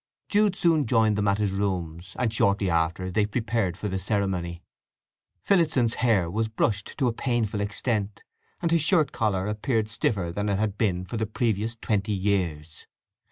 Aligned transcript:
Jude 0.29 0.55
soon 0.55 0.87
joined 0.87 1.15
them 1.15 1.27
at 1.27 1.37
his 1.37 1.51
rooms, 1.51 2.15
and 2.17 2.33
shortly 2.33 2.71
after 2.71 3.11
they 3.11 3.27
prepared 3.27 3.77
for 3.77 3.87
the 3.87 3.99
ceremony. 3.99 4.63
Phillotson's 5.43 5.93
hair 6.01 6.27
was 6.27 6.47
brushed 6.47 6.97
to 6.97 7.05
a 7.07 7.13
painful 7.13 7.61
extent, 7.61 8.23
and 8.63 8.71
his 8.71 8.81
shirt 8.81 9.11
collar 9.11 9.45
appeared 9.45 9.89
stiffer 9.89 10.31
than 10.31 10.49
it 10.49 10.57
had 10.57 10.75
been 10.75 11.05
for 11.05 11.17
the 11.17 11.27
previous 11.27 11.75
twenty 11.75 12.13
years. 12.13 12.87